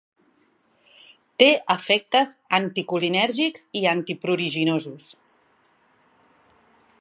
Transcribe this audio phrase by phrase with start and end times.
[1.41, 5.13] Té efectes anticolinèrgics i antipruriginosos.